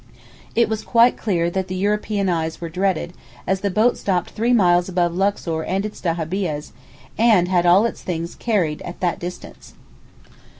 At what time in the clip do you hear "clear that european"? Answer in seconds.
1.15-2.27